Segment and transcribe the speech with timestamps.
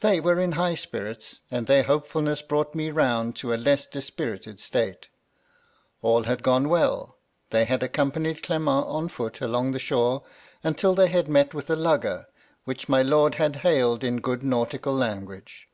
[0.00, 4.58] They were in high spirits, and their hopefulness brought me round to a less dispirited
[4.58, 5.10] state.
[6.00, 7.18] All had gone well:
[7.50, 10.22] they had accompanied Clement on foot along the shore,
[10.62, 12.26] until they had met with a lugger,
[12.64, 15.68] which my lord had hailed in good nau tical language.